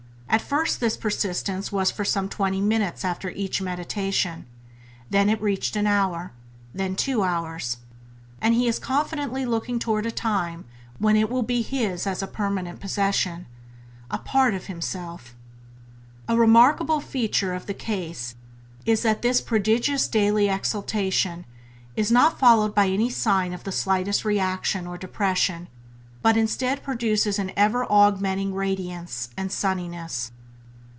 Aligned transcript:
At 0.33 0.41
first 0.41 0.79
this 0.79 0.95
persistence 0.95 1.73
was 1.73 1.91
for 1.91 2.05
some 2.05 2.29
twenty 2.29 2.61
minutes 2.61 3.03
after 3.03 3.31
each 3.31 3.61
meditation; 3.61 4.45
then 5.09 5.27
it 5.29 5.41
reached 5.41 5.75
an 5.75 5.85
hour; 5.85 6.31
then 6.73 6.95
two 6.95 7.21
hours; 7.21 7.77
and 8.41 8.53
he 8.55 8.65
is 8.65 8.79
confidently 8.79 9.45
looking 9.45 9.77
forward 9.77 10.03
to 10.03 10.07
a 10.07 10.11
time 10.13 10.63
when 10.99 11.17
it 11.17 11.29
will 11.29 11.43
be 11.43 11.61
his 11.61 12.07
as 12.07 12.23
a 12.23 12.27
permanent 12.27 12.79
possession— 12.79 13.45
a 14.09 14.17
part 14.19 14.53
of 14.53 14.67
himself. 14.67 15.35
A 16.29 16.37
remarkable 16.37 17.01
feature 17.01 17.53
of 17.53 17.65
the 17.65 17.73
case 17.73 18.33
is 18.85 19.01
that 19.01 19.23
this 19.23 19.41
prodigious 19.41 20.07
daily 20.07 20.47
exaltation 20.47 21.45
is 21.97 22.09
not 22.09 22.39
followed 22.39 22.73
by 22.73 22.87
any 22.87 23.09
sign 23.09 23.51
of 23.51 23.65
the 23.65 23.71
slightest 23.73 24.23
reaction 24.23 24.87
or 24.87 24.97
depression, 24.97 25.67
but 26.23 26.37
instead 26.37 26.83
produces 26.83 27.39
an 27.39 27.51
ever 27.57 27.83
augmenting 27.91 28.53
radiance 28.53 29.29
and 29.35 29.51
sunniness. 29.51 30.31